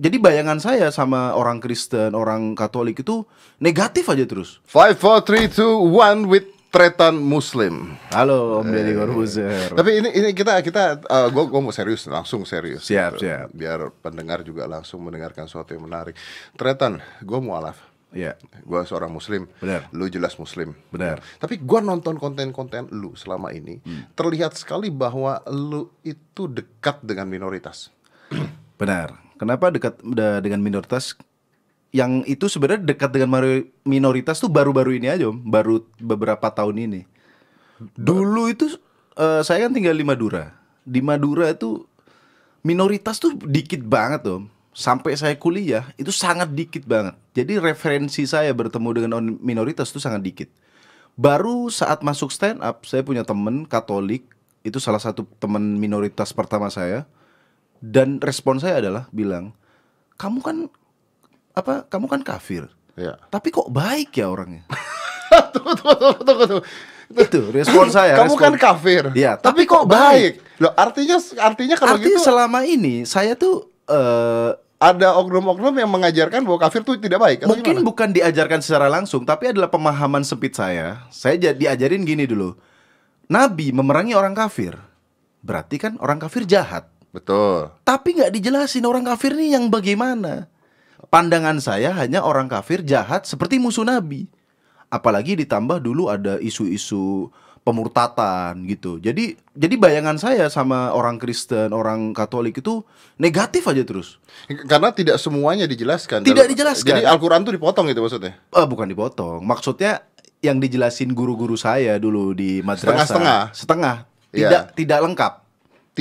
jadi 0.00 0.16
bayangan 0.16 0.56
saya 0.56 0.88
sama 0.88 1.36
orang 1.36 1.60
Kristen, 1.60 2.16
orang 2.16 2.56
Katolik 2.56 3.04
itu 3.04 3.28
negatif 3.60 4.08
aja 4.08 4.24
terus. 4.24 4.64
Five, 4.64 4.96
four, 4.96 5.20
three, 5.20 5.44
two, 5.44 5.76
one 5.92 6.24
with 6.24 6.48
tretan 6.72 7.20
Muslim. 7.20 8.00
Halo 8.08 8.64
Om 8.64 8.72
Deddy 8.72 8.96
Corbuzier. 8.96 9.76
Tapi 9.76 10.00
ini 10.00 10.08
ini 10.16 10.28
kita 10.32 10.64
kita 10.64 11.04
uh, 11.04 11.28
gue 11.28 11.44
gue 11.44 11.60
mau 11.60 11.74
serius 11.74 12.08
langsung 12.08 12.48
serius. 12.48 12.88
Siap, 12.88 13.20
Gitu. 13.20 13.28
siap. 13.28 13.52
Biar 13.52 13.92
pendengar 14.00 14.40
juga 14.40 14.64
langsung 14.64 15.04
mendengarkan 15.04 15.44
sesuatu 15.44 15.76
yang 15.76 15.84
menarik. 15.84 16.16
Tretan, 16.56 17.04
gue 17.20 17.40
mualaf. 17.42 17.76
Iya, 18.10 18.34
Gue 18.66 18.82
seorang 18.82 19.14
Muslim. 19.14 19.46
Benar. 19.62 19.86
Lu 19.94 20.10
jelas 20.10 20.34
Muslim. 20.34 20.74
benar. 20.90 21.22
Tapi 21.38 21.62
gua 21.62 21.78
nonton 21.78 22.18
konten-konten 22.18 22.90
lu 22.90 23.14
selama 23.14 23.54
ini 23.54 23.78
terlihat 24.18 24.58
sekali 24.58 24.90
bahwa 24.90 25.38
lu 25.46 25.94
itu 26.02 26.50
dekat 26.50 26.98
dengan 27.06 27.30
minoritas. 27.30 27.94
Benar. 28.80 29.20
Kenapa 29.36 29.68
dekat 29.68 30.00
dengan 30.40 30.64
minoritas? 30.64 31.12
Yang 31.92 32.12
itu 32.24 32.46
sebenarnya 32.48 32.80
dekat 32.80 33.12
dengan 33.12 33.44
minoritas 33.84 34.40
tuh 34.40 34.48
baru-baru 34.48 34.96
ini 34.96 35.12
aja, 35.12 35.28
Om. 35.28 35.44
Baru 35.44 35.84
beberapa 36.00 36.48
tahun 36.48 36.88
ini. 36.88 37.00
Dulu 37.92 38.48
itu 38.48 38.72
eh, 39.20 39.42
saya 39.44 39.68
kan 39.68 39.76
tinggal 39.76 39.92
di 39.92 40.06
Madura. 40.06 40.56
Di 40.80 41.04
Madura 41.04 41.52
itu 41.52 41.84
minoritas 42.64 43.20
tuh 43.20 43.36
dikit 43.44 43.84
banget, 43.84 44.24
Om. 44.24 44.48
Sampai 44.70 45.18
saya 45.18 45.34
kuliah 45.36 45.90
itu 46.00 46.14
sangat 46.14 46.48
dikit 46.54 46.86
banget. 46.86 47.18
Jadi 47.36 47.58
referensi 47.60 48.22
saya 48.24 48.54
bertemu 48.54 48.88
dengan 48.96 49.20
minoritas 49.42 49.90
itu 49.92 49.98
sangat 50.00 50.24
dikit. 50.24 50.48
Baru 51.18 51.68
saat 51.68 52.00
masuk 52.06 52.30
stand 52.32 52.62
up, 52.64 52.86
saya 52.86 53.02
punya 53.04 53.26
temen 53.26 53.66
Katolik, 53.66 54.24
itu 54.62 54.78
salah 54.78 55.02
satu 55.02 55.26
teman 55.42 55.76
minoritas 55.76 56.30
pertama 56.30 56.70
saya. 56.70 57.04
Dan 57.80 58.20
respon 58.20 58.60
saya 58.60 58.78
adalah 58.78 59.08
bilang, 59.10 59.56
"Kamu 60.20 60.44
kan 60.44 60.68
apa? 61.56 61.88
Kamu 61.88 62.06
kan 62.06 62.20
kafir. 62.20 62.68
Ya. 62.94 63.16
Tapi 63.32 63.48
kok 63.48 63.72
baik 63.72 64.12
ya 64.12 64.28
orangnya?" 64.28 64.68
tunggu, 65.56 65.72
tunggu, 65.80 65.94
tunggu, 65.96 66.22
tunggu, 66.22 66.44
tunggu. 66.46 66.64
itu 67.10 67.40
respon 67.50 67.90
saya. 67.96 68.14
Kamu 68.20 68.36
respon. 68.36 68.44
kan 68.44 68.54
kafir. 68.54 69.02
Iya, 69.16 69.34
tapi, 69.34 69.66
kok 69.66 69.88
baik? 69.88 70.60
Loh, 70.62 70.70
artinya 70.76 71.16
artinya 71.42 71.74
kalau 71.74 71.96
Artinya 71.98 72.20
gitu 72.20 72.22
selama 72.22 72.62
ini 72.68 73.02
saya 73.02 73.34
tuh 73.34 73.66
eh, 73.90 74.50
ada 74.80 75.12
oknum-oknum 75.20 75.76
yang 75.76 75.90
mengajarkan 75.92 76.40
bahwa 76.40 76.56
kafir 76.56 76.80
itu 76.80 76.96
tidak 76.96 77.20
baik. 77.20 77.38
atau 77.44 77.52
mungkin 77.52 77.74
gimana? 77.80 77.86
bukan 77.86 78.08
diajarkan 78.16 78.60
secara 78.64 78.88
langsung, 78.88 79.28
tapi 79.28 79.52
adalah 79.52 79.68
pemahaman 79.68 80.24
sempit 80.24 80.56
saya. 80.56 81.04
Saya 81.12 81.36
ja- 81.36 81.56
diajarin 81.56 82.06
gini 82.06 82.24
dulu. 82.24 82.56
Nabi 83.28 83.70
memerangi 83.70 84.16
orang 84.16 84.32
kafir. 84.32 84.74
Berarti 85.44 85.76
kan 85.76 85.96
orang 86.00 86.16
kafir 86.16 86.48
jahat. 86.48 86.88
Betul. 87.10 87.70
Tapi 87.82 88.08
nggak 88.18 88.32
dijelasin 88.34 88.86
orang 88.86 89.06
kafir 89.06 89.34
nih 89.34 89.58
yang 89.58 89.70
bagaimana. 89.70 90.46
Pandangan 91.10 91.58
saya 91.58 91.90
hanya 91.98 92.22
orang 92.22 92.46
kafir 92.46 92.86
jahat 92.86 93.26
seperti 93.26 93.58
musuh 93.58 93.82
Nabi. 93.82 94.30
Apalagi 94.90 95.38
ditambah 95.38 95.82
dulu 95.82 96.10
ada 96.10 96.38
isu-isu 96.38 97.30
pemurtatan 97.60 98.66
gitu. 98.66 98.98
Jadi 98.98 99.36
jadi 99.54 99.74
bayangan 99.76 100.16
saya 100.16 100.48
sama 100.48 100.90
orang 100.90 101.20
Kristen, 101.20 101.70
orang 101.76 102.16
Katolik 102.16 102.58
itu 102.62 102.82
negatif 103.20 103.66
aja 103.68 103.82
terus. 103.84 104.18
Karena 104.66 104.90
tidak 104.90 105.20
semuanya 105.22 105.68
dijelaskan. 105.68 106.24
Tidak 106.24 106.46
dijelaskan. 106.50 107.00
Jadi 107.00 107.02
Al-Qur'an 107.06 107.42
itu 107.44 107.52
dipotong 107.54 107.86
gitu 107.90 108.00
maksudnya. 108.02 108.38
Eh 108.54 108.66
bukan 108.66 108.86
dipotong. 108.88 109.44
Maksudnya 109.44 110.02
yang 110.40 110.56
dijelasin 110.56 111.12
guru-guru 111.12 111.54
saya 111.54 112.00
dulu 112.00 112.32
di 112.32 112.64
madrasah 112.64 113.04
Setengah-setengah. 113.04 113.40
setengah 113.52 113.96
Iya. 114.30 114.46
tidak 114.46 114.62
tidak 114.78 114.98
lengkap. 115.10 115.32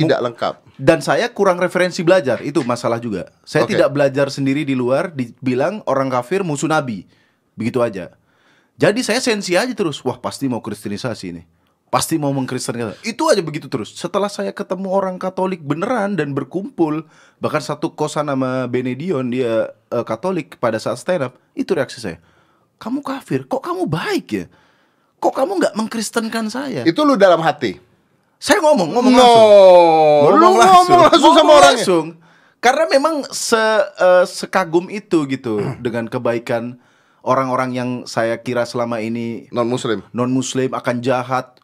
Tidak 0.06 0.20
lengkap. 0.20 0.54
Dan 0.80 1.04
saya 1.04 1.28
kurang 1.32 1.60
referensi 1.60 2.00
belajar, 2.06 2.40
itu 2.40 2.64
masalah 2.64 3.04
juga. 3.04 3.28
Saya 3.44 3.68
Oke. 3.68 3.76
tidak 3.76 3.92
belajar 3.92 4.32
sendiri 4.32 4.64
di 4.64 4.78
luar, 4.78 5.12
dibilang 5.12 5.84
orang 5.84 6.08
kafir 6.08 6.46
musuh 6.46 6.72
nabi. 6.72 7.04
Begitu 7.60 7.84
aja. 7.84 8.16
Jadi 8.80 9.04
saya 9.04 9.20
sensi 9.20 9.60
aja 9.60 9.76
terus, 9.76 10.00
wah 10.08 10.16
pasti 10.16 10.48
mau 10.48 10.64
kristenisasi 10.64 11.28
nih. 11.36 11.46
Pasti 11.92 12.16
mau 12.16 12.32
mengkristenisasi. 12.32 13.04
Itu 13.04 13.28
aja 13.28 13.44
begitu 13.44 13.68
terus. 13.68 13.92
Setelah 13.92 14.32
saya 14.32 14.56
ketemu 14.56 14.88
orang 14.88 15.20
Katolik 15.20 15.60
beneran 15.60 16.16
dan 16.16 16.32
berkumpul, 16.32 17.04
bahkan 17.44 17.60
satu 17.60 17.92
kosan 17.92 18.32
sama 18.32 18.70
Benedion 18.72 19.28
dia 19.28 19.76
eh, 19.92 20.06
Katolik 20.08 20.56
pada 20.64 20.80
saat 20.80 21.02
stand 21.02 21.28
up, 21.28 21.36
itu 21.58 21.76
reaksi 21.76 22.00
saya. 22.00 22.24
Kamu 22.80 23.04
kafir, 23.04 23.44
kok 23.44 23.60
kamu 23.60 23.84
baik 23.90 24.28
ya? 24.32 24.46
Kok 25.20 25.34
kamu 25.36 25.52
nggak 25.60 25.76
mengkristenkan 25.76 26.48
saya? 26.48 26.88
Itu 26.88 27.04
lu 27.04 27.20
dalam 27.20 27.44
hati. 27.44 27.89
Saya 28.40 28.64
ngomong, 28.64 28.96
ngomong 28.96 29.14
no. 29.14 29.20
langsung. 29.20 29.50
Lu 30.32 30.48
ngomong 30.48 31.00
langsung 31.04 31.34
sama 31.36 31.44
Ngomong 31.44 31.58
orangnya. 31.60 31.68
langsung. 31.76 32.06
Karena 32.60 32.84
memang 32.88 33.16
se 33.30 33.60
eh, 34.00 34.26
sekagum 34.26 34.88
itu 34.88 35.28
gitu 35.28 35.60
dengan 35.86 36.08
kebaikan 36.08 36.80
orang-orang 37.20 37.76
yang 37.76 37.90
saya 38.04 38.40
kira 38.40 38.64
selama 38.64 39.00
ini 39.00 39.52
Non 39.52 39.68
muslim. 39.68 40.00
non 40.12 40.32
muslim 40.32 40.72
akan 40.72 41.00
jahat, 41.00 41.60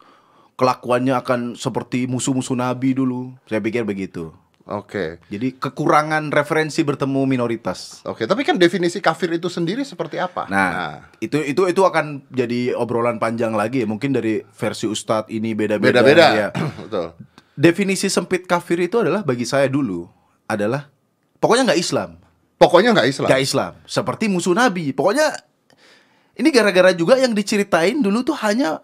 kelakuannya 0.54 1.16
akan 1.16 1.40
seperti 1.56 2.04
musuh-musuh 2.04 2.56
nabi 2.56 2.92
dulu. 2.92 3.32
Saya 3.44 3.60
pikir 3.60 3.84
begitu. 3.84 4.32
Oke. 4.66 5.22
Jadi 5.30 5.54
kekurangan 5.62 6.34
referensi 6.34 6.82
bertemu 6.82 7.22
minoritas. 7.22 8.02
Oke, 8.02 8.26
tapi 8.26 8.42
kan 8.42 8.58
definisi 8.58 8.98
kafir 8.98 9.30
itu 9.30 9.46
sendiri 9.46 9.86
seperti 9.86 10.18
apa? 10.18 10.50
Nah, 10.50 11.06
itu 11.22 11.38
itu 11.38 11.70
itu 11.70 11.82
akan 11.86 12.26
jadi 12.34 12.74
obrolan 12.74 13.22
panjang 13.22 13.54
lagi 13.54 13.82
ya. 13.82 13.86
Mungkin 13.86 14.10
dari 14.10 14.42
versi 14.42 14.90
ustadz 14.90 15.30
ini 15.30 15.54
beda-beda. 15.54 16.02
beda-beda. 16.02 16.26
ya. 16.34 16.48
Betul. 16.82 17.14
Definisi 17.54 18.10
sempit 18.10 18.50
kafir 18.50 18.82
itu 18.82 18.98
adalah 18.98 19.22
bagi 19.22 19.46
saya 19.46 19.70
dulu 19.70 20.02
adalah 20.50 20.90
pokoknya 21.38 21.70
nggak 21.72 21.80
Islam, 21.80 22.10
Pokoknya 22.58 22.90
nggak 22.90 23.08
Islam. 23.08 23.28
nggak 23.30 23.42
Islam, 23.46 23.72
seperti 23.86 24.24
musuh 24.26 24.52
Nabi. 24.52 24.90
Pokoknya 24.90 25.30
ini 26.36 26.48
gara-gara 26.50 26.90
juga 26.90 27.16
yang 27.16 27.32
diceritain 27.32 28.02
dulu 28.02 28.26
tuh 28.26 28.36
hanya 28.42 28.82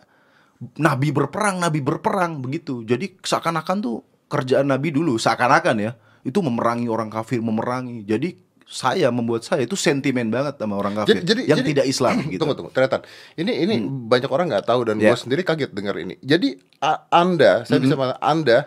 Nabi 0.79 1.11
berperang, 1.11 1.59
Nabi 1.59 1.83
berperang 1.83 2.39
begitu. 2.39 2.87
Jadi 2.87 3.19
seakan-akan 3.19 3.77
tuh 3.83 3.99
kerjaan 4.33 4.73
Nabi 4.73 4.89
dulu 4.89 5.21
seakan-akan 5.21 5.77
ya 5.77 5.93
itu 6.25 6.41
memerangi 6.41 6.89
orang 6.89 7.13
kafir, 7.13 7.45
memerangi. 7.45 8.09
Jadi 8.09 8.41
saya 8.65 9.13
membuat 9.13 9.45
saya 9.45 9.69
itu 9.69 9.77
sentimen 9.77 10.33
banget 10.33 10.57
sama 10.57 10.81
orang 10.81 10.97
kafir 10.97 11.21
Jadi, 11.21 11.29
jadi 11.29 11.41
yang 11.45 11.59
jadi- 11.61 11.71
tidak 11.77 11.87
Islam 11.87 12.15
gitu. 12.33 12.41
Tunggu 12.41 12.57
tunggu, 12.57 12.71
Tretan. 12.73 13.05
Ini 13.37 13.53
ini 13.69 13.75
banyak 13.85 14.31
orang 14.33 14.49
nggak 14.49 14.65
tahu 14.65 14.81
dan 14.89 14.97
Ya. 14.97 15.13
gue 15.13 15.19
sendiri 15.21 15.45
kaget 15.45 15.69
dengar 15.71 15.93
ini. 16.01 16.17
Jadi 16.25 16.57
a- 16.81 17.05
Anda, 17.13 17.69
saya 17.69 17.77
bisa 17.77 17.93
mengatakan 17.93 18.25
Anda 18.25 18.59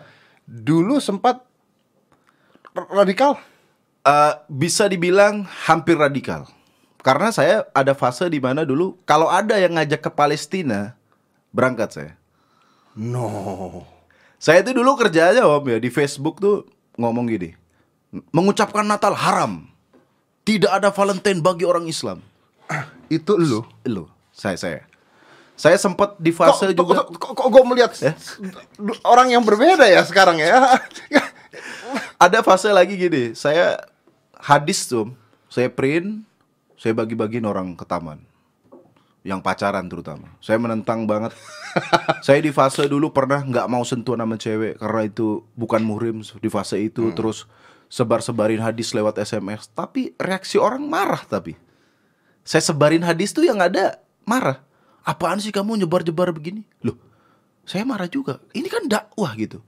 dulu 0.46 1.02
sempat 1.02 1.42
radikal. 2.92 3.40
Eh, 4.06 4.34
bisa 4.46 4.86
dibilang 4.86 5.42
hampir 5.66 5.98
radikal. 5.98 6.46
Karena 7.02 7.30
saya 7.30 7.66
ada 7.70 7.90
fase 7.90 8.26
di 8.26 8.38
mana 8.38 8.62
dulu 8.62 8.98
kalau 9.02 9.26
ada 9.26 9.58
yang 9.58 9.74
ngajak 9.74 9.98
ke 9.98 10.10
Palestina, 10.12 10.94
berangkat 11.50 11.90
saya. 11.90 12.12
No. 12.94 13.82
Saya 14.46 14.62
itu 14.62 14.78
dulu 14.78 14.94
kerja 14.94 15.34
aja 15.34 15.42
om 15.42 15.66
ya 15.66 15.82
di 15.82 15.90
Facebook 15.90 16.38
tuh 16.38 16.62
ngomong 16.94 17.26
gini, 17.26 17.50
mengucapkan 18.30 18.86
Natal 18.86 19.10
haram, 19.10 19.66
tidak 20.46 20.70
ada 20.70 20.94
Valentine 20.94 21.42
bagi 21.42 21.66
orang 21.66 21.90
Islam. 21.90 22.22
Itu 23.10 23.34
lu. 23.34 23.66
Lo, 23.82 24.06
saya 24.30 24.54
saya, 24.54 24.86
saya 25.58 25.74
sempat 25.74 26.14
di 26.22 26.30
fase 26.30 26.70
kok, 26.70 26.78
juga. 26.78 27.02
kok, 27.02 27.18
kok, 27.18 27.32
kok 27.34 27.48
gue 27.50 27.62
melihat 27.66 27.90
Ya. 27.98 28.14
orang 29.02 29.34
yang 29.34 29.42
berbeda 29.42 29.82
ya 29.82 30.06
sekarang 30.06 30.38
ya. 30.38 30.78
Ada 32.22 32.46
fase 32.46 32.70
lagi 32.70 32.94
gini, 32.94 33.34
saya 33.34 33.82
hadis 34.38 34.86
tuh, 34.86 35.10
saya 35.50 35.66
print, 35.66 36.22
saya 36.78 36.94
bagi-bagiin 36.94 37.50
orang 37.50 37.74
ke 37.74 37.82
taman. 37.82 38.22
Yang 39.26 39.42
pacaran 39.42 39.82
terutama. 39.90 40.30
Saya 40.38 40.62
menentang 40.62 41.02
banget. 41.02 41.34
saya 42.26 42.38
di 42.38 42.54
fase 42.54 42.86
dulu 42.86 43.10
pernah 43.10 43.42
nggak 43.42 43.66
mau 43.66 43.82
sentuhan 43.82 44.22
sama 44.22 44.38
cewek 44.38 44.78
karena 44.78 45.02
itu 45.02 45.42
bukan 45.58 45.82
muhrim 45.82 46.22
di 46.22 46.46
fase 46.46 46.78
itu 46.78 47.10
terus 47.10 47.50
sebar-sebarin 47.90 48.62
hadis 48.62 48.94
lewat 48.94 49.18
SMS. 49.18 49.66
Tapi 49.74 50.14
reaksi 50.14 50.62
orang 50.62 50.86
marah 50.86 51.26
tapi. 51.26 51.58
Saya 52.46 52.62
sebarin 52.62 53.02
hadis 53.02 53.34
tuh 53.34 53.42
yang 53.42 53.58
ada 53.58 53.98
marah. 54.22 54.62
Apaan 55.02 55.42
sih 55.42 55.50
kamu 55.50 55.82
nyebar-nyebar 55.82 56.30
begini? 56.30 56.62
Loh, 56.82 56.94
saya 57.66 57.82
marah 57.82 58.06
juga. 58.06 58.38
Ini 58.54 58.66
kan 58.70 58.86
dakwah 58.86 59.34
gitu. 59.34 59.58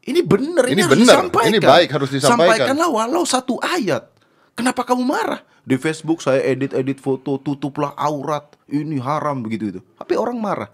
Ini 0.00 0.24
bener, 0.24 0.64
ini, 0.70 0.80
Ini 0.80 0.82
harus 0.86 0.94
bener, 0.96 1.06
disampaikan. 1.06 1.50
ini 1.50 1.58
baik, 1.60 1.88
harus 1.92 2.10
disampaikan. 2.10 2.38
Sampaikanlah 2.56 2.88
walau 2.90 3.22
satu 3.22 3.60
ayat. 3.62 4.10
Kenapa 4.54 4.84
kamu 4.84 5.02
marah? 5.06 5.40
Di 5.64 5.76
Facebook 5.76 6.24
saya 6.24 6.40
edit-edit 6.42 6.98
foto, 6.98 7.36
tutuplah 7.40 7.94
aurat, 7.94 8.56
ini 8.68 8.98
haram 8.98 9.40
begitu 9.44 9.76
itu. 9.76 9.80
Tapi 9.96 10.16
orang 10.16 10.36
marah. 10.40 10.70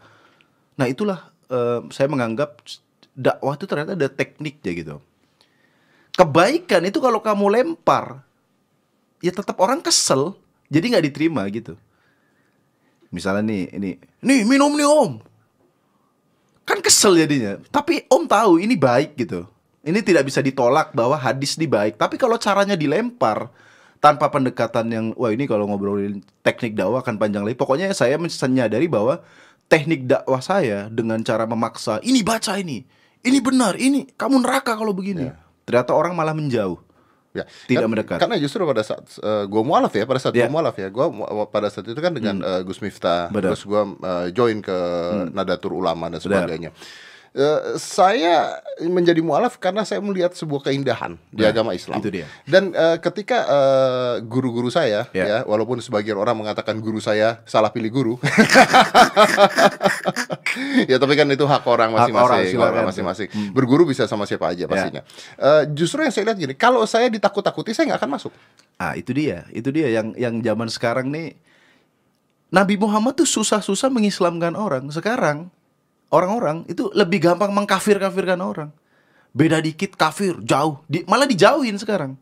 Nah 0.78 0.87
itulah 0.87 1.31
eh, 1.50 1.81
saya 1.90 2.08
menganggap 2.11 2.62
dakwah 3.17 3.56
itu 3.56 3.64
ternyata 3.64 3.96
ada 3.96 4.08
tekniknya 4.12 4.73
gitu. 4.76 4.96
Kebaikan 6.17 6.88
itu 6.88 6.96
kalau 6.96 7.20
kamu 7.20 7.44
lempar, 7.52 8.25
ya 9.20 9.32
tetap 9.32 9.61
orang 9.61 9.84
kesel, 9.84 10.32
jadi 10.73 10.96
nggak 10.96 11.06
diterima 11.12 11.44
gitu. 11.52 11.76
Misalnya 13.12 13.44
nih, 13.44 13.62
ini, 13.76 13.90
nih 14.25 14.40
minum 14.49 14.73
nih 14.73 14.88
om, 14.88 15.20
kan 16.64 16.81
kesel 16.81 17.20
jadinya. 17.20 17.61
Tapi 17.69 18.08
om 18.08 18.25
tahu 18.25 18.61
ini 18.61 18.75
baik 18.81 19.17
gitu. 19.17 19.44
Ini 19.87 20.02
tidak 20.02 20.26
bisa 20.26 20.43
ditolak 20.43 20.90
bahwa 20.96 21.14
hadis 21.14 21.55
ini 21.61 21.70
baik, 21.70 21.94
tapi 21.94 22.19
kalau 22.19 22.34
caranya 22.40 22.75
dilempar 22.75 23.46
tanpa 24.06 24.30
pendekatan 24.30 24.86
yang 24.86 25.06
wah 25.18 25.34
ini 25.34 25.50
kalau 25.50 25.66
ngobrolin 25.66 26.22
teknik 26.46 26.78
dakwah 26.78 27.02
akan 27.02 27.18
panjang 27.18 27.42
lagi. 27.42 27.58
Pokoknya 27.58 27.90
saya 27.90 28.14
menyadari 28.14 28.86
bahwa 28.86 29.18
teknik 29.66 30.06
dakwah 30.06 30.38
saya 30.38 30.86
dengan 30.86 31.18
cara 31.26 31.42
memaksa 31.42 31.98
ini 32.06 32.22
baca 32.22 32.54
ini, 32.54 32.86
ini 33.26 33.38
benar, 33.42 33.74
ini 33.74 34.06
kamu 34.14 34.46
neraka 34.46 34.78
kalau 34.78 34.94
begini. 34.94 35.26
Ternyata 35.66 35.90
orang 35.90 36.14
malah 36.14 36.38
menjauh. 36.38 36.78
Ya, 37.34 37.44
Tidak 37.66 37.82
kan- 37.84 37.90
mendekat. 37.90 38.16
Karena 38.22 38.38
justru 38.38 38.62
pada 38.64 38.80
saat 38.80 39.04
uh, 39.20 39.44
gue 39.44 39.60
mualaf 39.60 39.92
ya, 39.92 40.06
pada 40.06 40.22
saat 40.22 40.32
Ya. 40.32 40.46
gue 40.46 40.54
mualaf 40.54 40.78
ya, 40.78 40.88
gue 40.88 41.06
pada 41.50 41.68
saat 41.68 41.84
itu 41.84 41.98
kan 42.00 42.14
dengan 42.14 42.40
uh, 42.40 42.62
Gus 42.64 42.78
Miftah, 42.80 43.28
Benar. 43.28 43.52
terus 43.52 43.66
gue 43.66 43.76
uh, 43.76 44.26
join 44.32 44.62
ke 44.64 44.78
Nadatul 45.34 45.76
Ulama 45.76 46.08
dan 46.08 46.22
sebagainya. 46.22 46.70
Uh, 47.32 47.76
saya 47.76 48.61
menjadi 48.81 49.20
mualaf 49.20 49.56
karena 49.56 49.82
saya 49.82 49.99
melihat 49.99 50.32
sebuah 50.32 50.69
keindahan 50.69 51.17
di 51.28 51.43
agama 51.44 51.73
Islam. 51.73 51.99
itu 51.99 52.08
dia. 52.11 52.26
Dan 52.44 52.73
uh, 52.73 52.96
ketika 52.96 53.37
uh, 53.44 54.12
guru-guru 54.20 54.69
saya, 54.69 55.08
Ya. 55.12 55.25
ya, 55.25 55.38
walaupun 55.44 55.81
sebagian 55.81 56.17
orang 56.17 56.37
mengatakan 56.37 56.76
guru 56.78 56.99
saya 56.99 57.40
salah 57.44 57.69
pilih 57.73 57.90
guru, 57.93 58.14
ya 60.90 60.96
tapi 60.96 61.14
kan 61.17 61.26
itu 61.28 61.44
hak 61.44 61.64
orang 61.67 61.90
masing-masing, 61.93 62.56
hak 62.56 62.70
orang 62.73 62.87
masing-masing. 62.88 63.28
Berguru 63.52 63.88
bisa 63.88 64.08
sama 64.08 64.25
siapa 64.25 64.52
aja 64.52 64.64
pastinya. 64.67 65.02
Eh, 65.37 65.62
justru 65.73 66.05
yang 66.05 66.12
saya 66.12 66.32
lihat 66.32 66.38
gini, 66.38 66.55
kalau 66.56 66.84
saya 66.88 67.08
ditakut-takuti 67.08 67.73
saya 67.73 67.94
nggak 67.94 68.00
akan 68.05 68.11
masuk. 68.17 68.32
Ah, 68.76 68.93
itu 68.93 69.12
dia. 69.12 69.49
Itu 69.52 69.73
dia 69.73 69.88
yang 69.88 70.12
yang 70.17 70.40
zaman 70.40 70.69
sekarang 70.69 71.08
nih 71.08 71.37
Nabi 72.52 72.76
Muhammad 72.78 73.17
tuh 73.17 73.28
susah-susah 73.28 73.90
mengislamkan 73.90 74.55
orang. 74.55 74.88
Sekarang 74.93 75.50
orang-orang 76.10 76.66
itu 76.70 76.88
lebih 76.94 77.22
gampang 77.22 77.50
mengkafir-kafirkan 77.50 78.38
orang. 78.38 78.70
Beda 79.36 79.60
dikit 79.60 79.98
kafir, 80.00 80.38
jauh. 80.40 80.80
Di, 80.88 81.04
malah 81.04 81.28
dijauhin 81.28 81.76
sekarang. 81.76 82.16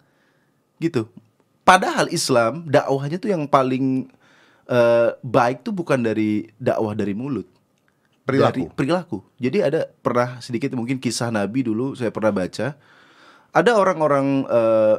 Gitu. 0.82 1.06
Padahal 1.62 2.10
Islam 2.10 2.66
dakwahnya 2.68 3.16
tuh 3.16 3.30
yang 3.32 3.46
paling 3.48 4.10
eh, 4.68 5.10
baik 5.22 5.64
tuh 5.64 5.72
bukan 5.72 6.02
dari 6.02 6.50
dakwah 6.58 6.92
dari 6.92 7.14
mulut. 7.16 7.48
Perilaku. 8.24 8.50
Dari 8.50 8.62
perilaku. 8.74 9.18
Jadi 9.38 9.58
ada 9.62 9.80
pernah 10.02 10.40
sedikit 10.40 10.72
mungkin 10.74 10.98
kisah 10.98 11.30
Nabi 11.30 11.64
dulu 11.64 11.94
saya 11.94 12.10
pernah 12.10 12.34
baca. 12.34 12.76
Ada 13.54 13.70
orang-orang 13.78 14.42
eh, 14.50 14.96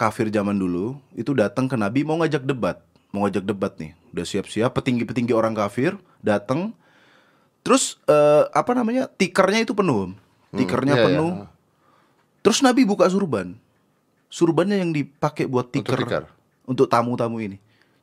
kafir 0.00 0.32
zaman 0.32 0.56
dulu 0.56 0.96
itu 1.12 1.36
datang 1.36 1.68
ke 1.68 1.76
Nabi 1.76 2.00
mau 2.00 2.16
ngajak 2.18 2.48
debat, 2.48 2.80
mau 3.12 3.28
ngajak 3.28 3.44
debat 3.44 3.76
nih. 3.76 3.92
Udah 4.16 4.24
siap-siap 4.24 4.72
petinggi-petinggi 4.72 5.36
orang 5.36 5.52
kafir 5.52 6.00
datang. 6.24 6.72
Terus 7.62 8.00
eh, 8.08 8.44
apa 8.50 8.72
namanya? 8.72 9.06
Tikernya 9.10 9.64
itu 9.66 9.74
penuh. 9.76 10.14
Tikernya 10.54 10.94
iya, 10.96 11.04
penuh. 11.04 11.32
iya. 11.44 11.46
Terus 12.40 12.64
Nabi 12.64 12.88
buka 12.88 13.04
surban. 13.10 13.52
Surbannya 14.28 14.80
yang 14.80 14.92
dipakai 14.92 15.48
buat 15.48 15.68
Untuk 15.72 15.76
tiker 15.84 15.98
tikar. 16.04 16.24
untuk 16.68 16.86
tamu-tamu 16.88 17.40
ini. 17.40 17.56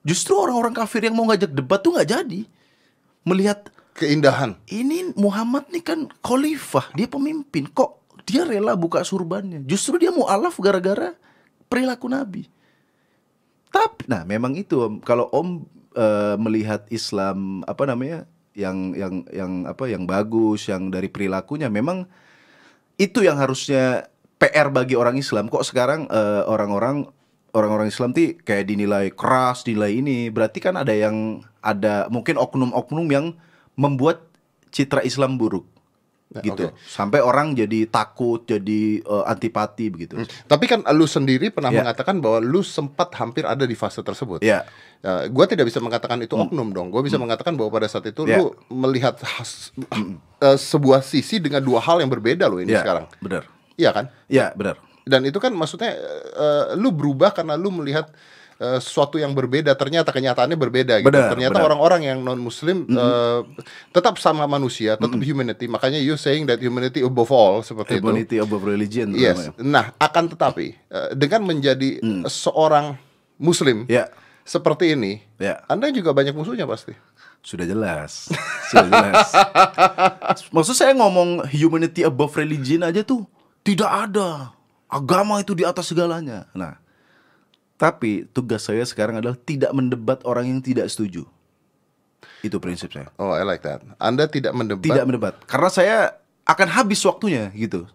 Justru 0.05 0.37
orang-orang 0.37 0.73
kafir 0.73 1.05
yang 1.05 1.17
mau 1.17 1.25
ngajak 1.29 1.49
debat 1.49 1.81
tuh 1.81 1.97
nggak 1.97 2.09
jadi. 2.09 2.41
Melihat 3.25 3.69
Keindahan. 3.97 4.53
ini 4.69 5.13
Muhammad 5.17 5.65
nih 5.73 5.81
kan 5.81 5.99
khalifah, 6.21 6.93
dia 6.93 7.09
pemimpin. 7.09 7.65
Kok 7.65 8.21
dia 8.25 8.45
rela 8.45 8.77
buka 8.77 9.01
surbannya? 9.01 9.61
Justru 9.65 9.97
dia 9.97 10.13
mualaf 10.13 10.57
gara-gara 10.61 11.13
perilaku 11.65 12.05
Nabi. 12.09 12.45
Tapi 13.73 14.05
nah 14.05 14.21
memang 14.23 14.53
itu 14.53 14.77
Om. 14.77 15.01
kalau 15.01 15.25
Om 15.33 15.65
eh, 15.97 16.35
melihat 16.37 16.85
Islam 16.93 17.65
apa 17.65 17.85
namanya? 17.89 18.29
Yang 18.55 18.95
yang 18.95 19.27
yang 19.29 19.51
apa 19.67 19.85
yang 19.91 20.07
bagus, 20.07 20.71
yang 20.71 20.87
dari 20.89 21.11
perilakunya 21.11 21.67
memang 21.67 22.07
itu 22.95 23.21
yang 23.21 23.35
harusnya 23.35 24.07
PR 24.39 24.71
bagi 24.71 24.95
orang 24.95 25.19
Islam. 25.19 25.51
Kok 25.51 25.67
sekarang 25.67 26.07
eh, 26.07 26.43
orang-orang 26.47 27.05
orang-orang 27.51 27.87
Islam 27.91 28.11
tuh 28.15 28.35
kayak 28.43 28.67
dinilai 28.67 29.11
keras, 29.11 29.67
dinilai 29.67 29.99
ini. 29.99 30.31
Berarti 30.31 30.63
kan 30.63 30.79
ada 30.79 30.91
yang 30.95 31.43
ada 31.59 32.07
mungkin 32.07 32.39
oknum-oknum 32.39 33.07
yang 33.11 33.25
membuat 33.75 34.23
citra 34.71 35.03
Islam 35.03 35.35
buruk. 35.35 35.67
Gitu. 36.37 36.67
oke. 36.67 36.75
Sampai 36.81 37.19
orang 37.19 37.53
jadi 37.53 37.85
takut, 37.85 38.41
jadi 38.41 38.99
eh, 38.99 39.23
antipati 39.25 39.87
begitu. 39.87 40.19
Tapi 40.43 40.65
kan 40.65 40.83
lu 40.91 41.05
sendiri 41.05 41.47
pernah 41.47 41.69
Ya. 41.69 41.79
mengatakan 41.79 42.19
bahwa 42.19 42.39
lu 42.39 42.59
sempat 42.59 43.13
hampir 43.15 43.43
ada 43.43 43.63
di 43.63 43.73
fase 43.73 43.99
tersebut. 43.99 44.41
Ya. 44.41 44.67
Ya, 44.99 45.29
gua 45.29 45.45
tidak 45.45 45.69
bisa 45.69 45.77
mengatakan 45.77 46.17
itu 46.19 46.33
oknum 46.33 46.71
dong. 46.71 46.89
Gua 46.89 46.99
bisa 46.99 47.15
mengatakan 47.15 47.53
bahwa 47.53 47.69
pada 47.71 47.85
saat 47.85 48.03
itu 48.05 48.25
Ya. 48.25 48.41
lu 48.41 48.51
melihat 48.67 49.15
has- 49.37 49.69
eh, 50.39 50.57
sebuah 50.57 50.99
sisi 50.99 51.37
dengan 51.37 51.61
dua 51.61 51.77
hal 51.79 52.01
yang 52.01 52.09
berbeda 52.09 52.47
loh 52.47 52.57
ini 52.57 52.73
Ya, 52.73 52.81
sekarang. 52.81 53.05
benar. 53.21 53.45
Iya 53.75 53.89
kan? 53.91 54.05
Ya, 54.25 54.49
benar. 54.51 54.81
Dan 55.03 55.21
itu 55.21 55.37
kan 55.37 55.53
maksudnya 55.53 55.93
eh, 56.33 56.65
lu 56.73 56.89
berubah 56.89 57.29
karena 57.31 57.53
lu 57.53 57.69
melihat 57.69 58.09
eh, 58.59 58.79
sesuatu 58.79 59.19
yang 59.19 59.31
berbeda 59.35 59.75
ternyata 59.75 60.09
kenyataannya 60.11 60.57
berbeda 60.57 60.93
gitu. 61.03 61.11
Benar, 61.11 61.31
ternyata 61.31 61.59
orang-orang 61.63 62.01
yang 62.07 62.19
non 62.23 62.39
muslim 62.39 62.87
eh, 62.87 63.41
tetap 63.91 64.17
sama 64.21 64.45
manusia, 64.45 64.95
tetap 64.95 65.19
humanity. 65.19 65.67
Makanya 65.67 65.99
you 65.99 66.15
saying 66.15 66.47
that 66.47 66.59
humanity 66.59 67.03
above 67.03 67.31
all 67.31 67.61
seperti 67.61 67.99
itu. 67.99 68.05
Humanity 68.05 68.37
above 68.39 68.63
religion. 68.63 69.11
Yes. 69.15 69.51
namanya. 69.51 69.51
Nah, 69.61 69.85
akan 69.99 70.23
tetapi 70.31 70.67
eh, 70.75 71.09
dengan 71.15 71.47
menjadi 71.47 71.99
seorang 72.27 72.95
muslim 73.35 73.83
Ya, 73.91 74.07
seperti 74.45 74.93
ini, 74.95 75.25
ya. 75.41 75.61
Anda 75.65 75.89
juga 75.89 76.13
banyak 76.13 76.37
musuhnya 76.37 76.69
pasti. 76.69 76.93
Sudah 77.45 77.65
jelas. 77.65 78.29
Sudah 78.69 78.89
jelas. 78.89 79.29
Maksud 80.55 80.73
saya 80.73 80.93
ngomong 80.97 81.45
humanity 81.49 82.01
above 82.01 82.33
religion 82.33 82.81
aja 82.81 83.05
tuh 83.05 83.25
tidak 83.61 83.89
ada. 83.89 84.53
Agama 84.85 85.41
itu 85.41 85.57
di 85.57 85.65
atas 85.65 85.89
segalanya. 85.89 86.45
Nah, 86.53 86.77
tapi 87.75 88.27
tugas 88.31 88.67
saya 88.67 88.83
sekarang 88.87 89.19
adalah 89.19 89.35
tidak 89.35 89.71
mendebat 89.75 90.23
orang 90.23 90.47
yang 90.47 90.59
tidak 90.63 90.87
setuju. 90.87 91.27
Itu 92.39 92.61
prinsip 92.61 92.93
saya. 92.93 93.09
Oh, 93.19 93.33
I 93.33 93.41
like 93.41 93.65
that. 93.65 93.81
Anda 93.97 94.29
tidak 94.29 94.53
mendebat. 94.53 94.85
Tidak 94.85 95.05
mendebat. 95.05 95.33
Karena 95.49 95.69
saya 95.73 95.97
akan 96.45 96.67
habis 96.69 97.01
waktunya 97.01 97.49
gitu. 97.57 97.89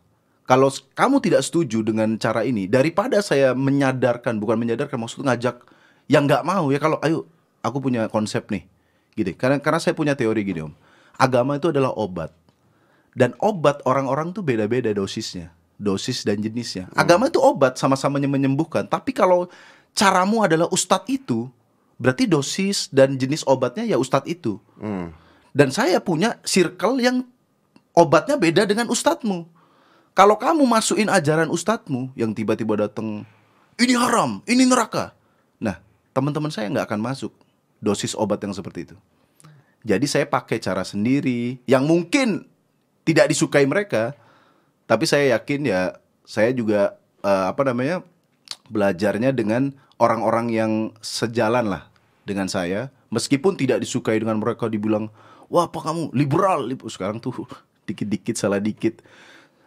Kalau 0.50 0.66
kamu 0.98 1.22
tidak 1.22 1.46
setuju 1.46 1.86
dengan 1.86 2.18
cara 2.18 2.42
ini, 2.42 2.66
daripada 2.66 3.22
saya 3.22 3.54
menyadarkan, 3.54 4.42
bukan 4.42 4.58
menyadarkan, 4.58 4.98
maksud 4.98 5.22
ngajak 5.22 5.62
yang 6.10 6.26
nggak 6.26 6.42
mau 6.42 6.66
ya 6.74 6.82
kalau 6.82 6.98
ayo 7.06 7.22
aku 7.62 7.78
punya 7.78 8.10
konsep 8.10 8.50
nih, 8.50 8.66
gitu. 9.14 9.30
Karena 9.38 9.62
karena 9.62 9.78
saya 9.78 9.94
punya 9.94 10.18
teori 10.18 10.42
gini 10.42 10.66
om, 10.66 10.74
agama 11.14 11.54
itu 11.54 11.70
adalah 11.70 11.94
obat 11.94 12.34
dan 13.14 13.38
obat 13.38 13.78
orang-orang 13.86 14.34
tuh 14.34 14.42
beda-beda 14.42 14.90
dosisnya, 14.90 15.54
dosis 15.80 16.28
dan 16.28 16.36
jenisnya. 16.44 16.92
Agama 16.92 17.32
itu 17.32 17.40
obat 17.40 17.80
sama-sama 17.80 18.20
menyembuhkan, 18.20 18.84
tapi 18.84 19.16
kalau 19.16 19.48
caramu 19.96 20.44
adalah 20.44 20.68
ustadz 20.68 21.08
itu, 21.08 21.48
berarti 21.96 22.28
dosis 22.28 22.92
dan 22.92 23.16
jenis 23.16 23.42
obatnya 23.48 23.88
ya 23.88 23.96
ustadz 23.96 24.28
itu. 24.28 24.60
Hmm. 24.76 25.16
Dan 25.56 25.72
saya 25.72 25.98
punya 25.98 26.36
circle 26.44 27.00
yang 27.00 27.24
obatnya 27.96 28.36
beda 28.36 28.68
dengan 28.68 28.86
ustadzmu. 28.92 29.48
Kalau 30.14 30.36
kamu 30.36 30.62
masukin 30.68 31.08
ajaran 31.08 31.48
ustadzmu 31.48 32.12
yang 32.14 32.36
tiba-tiba 32.36 32.86
datang, 32.86 33.24
ini 33.80 33.94
haram, 33.96 34.44
ini 34.44 34.68
neraka. 34.68 35.16
Nah, 35.56 35.80
teman-teman 36.12 36.52
saya 36.52 36.68
nggak 36.68 36.86
akan 36.92 37.00
masuk 37.00 37.32
dosis 37.80 38.12
obat 38.14 38.38
yang 38.44 38.52
seperti 38.52 38.92
itu. 38.92 38.96
Jadi 39.80 40.04
saya 40.04 40.28
pakai 40.28 40.60
cara 40.60 40.84
sendiri 40.84 41.56
yang 41.64 41.88
mungkin 41.88 42.44
tidak 43.08 43.32
disukai 43.32 43.64
mereka, 43.64 44.12
tapi 44.90 45.06
saya 45.06 45.38
yakin 45.38 45.70
ya 45.70 46.02
saya 46.26 46.50
juga 46.50 46.98
eh, 47.22 47.44
apa 47.46 47.62
namanya 47.62 48.02
belajarnya 48.66 49.30
dengan 49.30 49.70
orang-orang 50.02 50.50
yang 50.50 50.72
sejalan 50.98 51.70
lah 51.70 51.86
dengan 52.26 52.50
saya, 52.50 52.90
meskipun 53.14 53.54
tidak 53.54 53.78
disukai 53.78 54.18
dengan 54.18 54.42
mereka 54.42 54.66
dibilang 54.66 55.06
wah 55.46 55.70
apa 55.70 55.78
kamu 55.78 56.10
liberal, 56.10 56.66
Lib-" 56.66 56.82
sekarang 56.90 57.22
tuh 57.22 57.46
dikit-dikit 57.86 58.34
salah 58.34 58.58
dikit. 58.58 58.98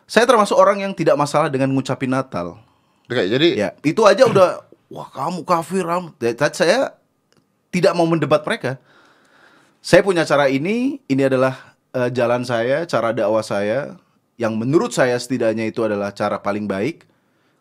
Saya 0.03 0.27
termasuk 0.27 0.59
orang 0.59 0.83
yang 0.83 0.91
tidak 0.91 1.15
masalah 1.15 1.47
dengan 1.47 1.71
ngucapin 1.71 2.11
Natal. 2.11 2.59
Oke, 3.07 3.23
jadi 3.23 3.47
Ya, 3.55 3.69
itu 3.79 4.03
aja 4.03 4.27
udah 4.27 4.67
wah 4.93 5.07
kamu 5.07 5.47
kafir, 5.47 5.87
kamu. 5.87 6.19
Tapi 6.19 6.55
saya 6.55 6.99
tidak 7.71 7.95
mau 7.95 8.03
mendebat 8.03 8.43
mereka. 8.43 8.75
Saya 9.79 10.03
punya 10.03 10.27
cara 10.27 10.51
ini, 10.51 10.99
ini 11.07 11.23
adalah 11.23 11.75
eh, 11.95 12.11
jalan 12.11 12.43
saya, 12.43 12.83
cara 12.83 13.15
dakwah 13.15 13.43
saya 13.43 14.02
yang 14.37 14.57
menurut 14.57 14.91
saya 14.93 15.17
setidaknya 15.17 15.69
itu 15.69 15.85
adalah 15.85 16.09
cara 16.13 16.41
paling 16.41 16.65
baik. 16.65 17.05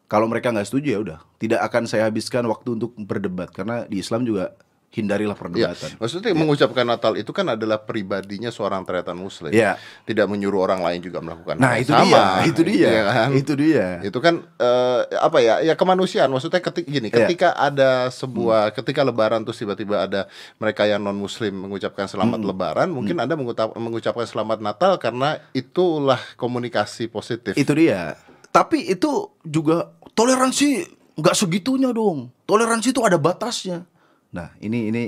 Kalau 0.09 0.29
mereka 0.29 0.53
nggak 0.53 0.69
setuju 0.69 0.89
ya 0.93 1.01
udah, 1.01 1.19
tidak 1.41 1.61
akan 1.65 1.89
saya 1.89 2.05
habiskan 2.05 2.45
waktu 2.45 2.77
untuk 2.77 2.93
berdebat 3.01 3.49
karena 3.49 3.89
di 3.89 3.97
Islam 4.05 4.29
juga 4.29 4.53
hindarilah 4.93 5.33
Ya, 5.33 5.41
perdebatan. 5.41 5.91
maksudnya 5.97 6.31
mengucapkan 6.37 6.85
Natal 6.85 7.17
itu 7.17 7.33
kan 7.33 7.49
adalah 7.49 7.81
pribadinya 7.81 8.53
seorang 8.53 8.85
ternyata 8.85 9.17
muslim. 9.17 9.49
Ya. 9.49 9.81
Tidak 10.05 10.29
menyuruh 10.29 10.61
orang 10.61 10.85
lain 10.85 11.01
juga 11.01 11.25
melakukan 11.25 11.57
Nah, 11.57 11.75
hal 11.75 11.81
itu 11.81 11.91
yang 11.91 12.05
dia, 12.05 12.13
sama. 12.21 12.45
itu 12.45 12.61
dia, 12.63 12.89
Iya 12.93 13.03
kan? 13.09 13.29
itu 13.33 13.53
dia. 13.57 13.87
Itu 14.05 14.19
kan 14.21 14.35
eh, 14.61 15.01
apa 15.17 15.39
ya? 15.41 15.55
Ya 15.65 15.75
kemanusiaan. 15.75 16.29
Maksudnya 16.29 16.61
ketika 16.61 16.85
gini, 16.85 17.09
Iya. 17.09 17.25
ketika 17.25 17.57
ada 17.57 18.13
sebuah 18.13 18.71
ketika 18.71 19.01
lebaran 19.01 19.41
terus 19.43 19.57
tiba-tiba 19.57 20.05
ada 20.05 20.29
mereka 20.57 20.85
yang 20.85 21.01
non 21.01 21.17
muslim 21.17 21.57
mengucapkan 21.57 22.05
selamat 22.05 22.45
lebaran, 22.45 22.93
mungkin 22.93 23.17
Anda 23.17 23.33
mengucap- 23.33 23.73
mengucapkan 23.75 24.29
selamat 24.29 24.61
Natal 24.61 25.01
karena 25.01 25.41
itulah 25.51 26.21
komunikasi 26.37 27.09
positif. 27.09 27.57
Itu 27.57 27.73
dia. 27.73 28.21
tapi 28.53 28.85
itu 28.85 29.09
juga 29.41 29.89
toleransi 30.13 30.85
nggak 31.17 31.33
segitunya 31.35 31.89
dong. 31.89 32.29
Toleransi 32.45 32.93
itu 32.93 33.01
ada 33.01 33.17
batasnya. 33.17 33.89
Nah, 34.33 34.49
ini 34.59 34.89
ini 34.89 35.03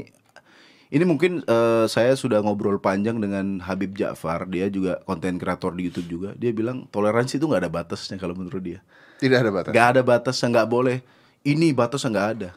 ini 0.92 1.04
mungkin 1.08 1.42
eh, 1.42 1.84
saya 1.90 2.14
sudah 2.14 2.38
ngobrol 2.44 2.78
panjang 2.78 3.18
dengan 3.18 3.58
Habib 3.64 3.96
Ja'far, 3.96 4.46
dia 4.46 4.68
juga 4.70 5.00
konten 5.02 5.40
kreator 5.40 5.74
di 5.74 5.88
YouTube 5.90 6.06
juga. 6.06 6.30
Dia 6.38 6.52
bilang 6.54 6.86
toleransi 6.86 7.40
itu 7.40 7.48
nggak 7.48 7.66
ada 7.66 7.72
batasnya 7.72 8.16
kalau 8.20 8.36
menurut 8.36 8.62
dia. 8.62 8.80
Tidak 9.18 9.38
ada 9.40 9.50
batas. 9.50 9.72
Nggak 9.72 9.86
ada 9.90 10.02
batasnya, 10.04 10.46
nggak 10.54 10.68
boleh. 10.70 10.98
Ini 11.42 11.72
batasnya 11.74 12.10
nggak 12.14 12.30
ada. 12.38 12.50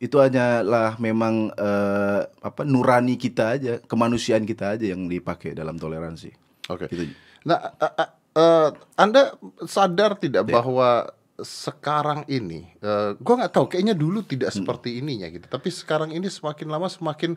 Itu 0.00 0.16
hanyalah 0.20 0.96
memang 1.00 1.50
eh, 1.56 2.20
apa 2.40 2.62
nurani 2.62 3.16
kita 3.16 3.56
aja, 3.58 3.72
kemanusiaan 3.82 4.44
kita 4.44 4.76
aja 4.76 4.86
yang 4.86 5.08
dipakai 5.08 5.56
dalam 5.56 5.74
toleransi. 5.74 6.30
Oke. 6.70 6.86
Gitu. 6.86 7.10
Nah, 7.42 7.74
a- 7.80 7.94
a- 7.96 8.12
eh, 8.36 8.68
Anda 8.94 9.34
sadar 9.66 10.14
tidak 10.20 10.46
Ya. 10.46 10.60
bahwa 10.60 11.10
sekarang 11.42 12.24
ini, 12.26 12.68
eh, 12.76 13.16
gua 13.16 13.34
nggak 13.38 13.52
tahu, 13.52 13.66
kayaknya 13.66 13.92
dulu 13.92 14.22
tidak 14.22 14.50
seperti 14.50 14.98
ininya 14.98 15.26
gitu. 15.26 15.44
Tapi 15.44 15.68
sekarang 15.68 16.10
ini 16.10 16.26
semakin 16.26 16.66
lama 16.66 16.86
semakin 16.86 17.34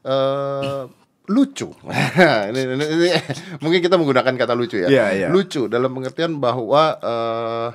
eh, 0.00 0.82
lucu. 1.26 1.72
ini, 2.50 2.60
ini- 2.60 2.90
ini- 2.90 3.14
mungkin 3.58 3.80
kita 3.80 3.96
menggunakan 3.96 4.34
kata 4.34 4.52
lucu 4.52 4.76
ya. 4.78 4.88
Iya, 4.88 5.06
iya. 5.14 5.26
Lucu 5.28 5.66
dalam 5.66 5.90
pengertian 5.90 6.36
bahwa 6.36 6.82
eh, 6.96 7.68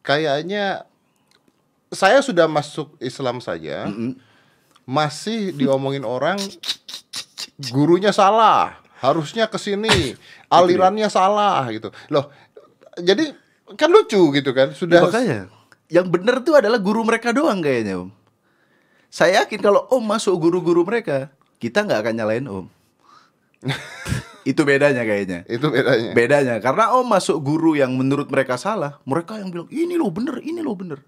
kayaknya 0.00 0.84
saya 1.88 2.18
sudah 2.18 2.44
masuk 2.44 2.98
Islam 2.98 3.38
saja, 3.38 3.86
masih 4.84 5.54
diomongin 5.54 6.02
orang 6.02 6.36
gurunya 7.70 8.10
salah, 8.10 8.82
harusnya 8.98 9.46
ke 9.46 9.56
sini, 9.56 10.18
alirannya 10.50 11.06
salah 11.06 11.62
gitu. 11.70 11.94
Loh, 12.10 12.34
jadi 12.98 13.30
kan 13.72 13.88
lucu 13.88 14.20
gitu 14.36 14.50
kan? 14.52 14.76
Sudah 14.76 15.00
Makanya 15.08 15.48
yang 15.88 16.08
benar 16.08 16.40
tuh 16.40 16.56
adalah 16.56 16.80
guru 16.80 17.04
mereka 17.04 17.32
doang 17.32 17.60
kayaknya 17.60 18.04
om. 18.04 18.10
Saya 19.12 19.44
yakin 19.44 19.60
kalau 19.62 19.86
om 19.94 20.02
masuk 20.02 20.34
guru-guru 20.42 20.82
mereka, 20.82 21.30
kita 21.62 21.86
nggak 21.86 22.02
akan 22.02 22.14
nyalain 22.18 22.46
om. 22.50 22.66
Itu 24.44 24.60
bedanya 24.68 25.08
kayaknya. 25.08 25.48
itu 25.48 25.72
bedanya. 25.72 26.12
Bedanya 26.12 26.54
karena 26.60 26.92
om 26.92 27.08
masuk 27.08 27.40
guru 27.40 27.72
yang 27.72 27.96
menurut 27.96 28.28
mereka 28.28 28.60
salah, 28.60 29.00
mereka 29.08 29.40
yang 29.40 29.48
bilang 29.48 29.68
ini 29.72 29.96
loh 29.96 30.12
bener, 30.12 30.36
ini 30.44 30.60
loh 30.60 30.76
bener. 30.76 31.00